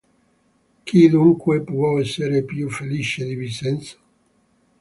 Chi 0.83 1.09
dunque 1.09 1.61
può 1.61 1.99
essere 1.99 2.41
più 2.41 2.71
felice 2.71 3.23
di 3.23 3.35
Vincenzo? 3.35 3.97